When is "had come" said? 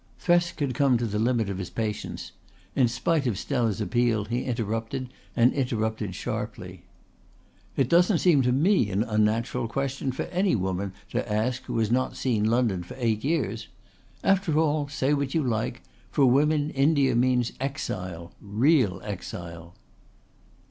0.61-0.97